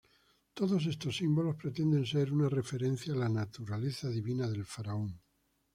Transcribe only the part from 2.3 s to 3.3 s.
una referencia a la